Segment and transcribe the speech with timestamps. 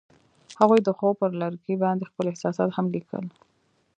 [0.59, 3.25] هغوی د خوب پر لرګي باندې خپل احساسات هم لیکل.